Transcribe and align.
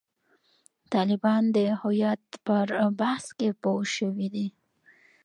طالبان 0.93 1.43
د 1.55 1.57
هویت 1.81 2.23
پر 2.45 2.67
بحث 2.99 3.25
کې 3.37 3.49
پوه 3.61 3.83
شوي 3.95 4.27
دي. 4.35 4.47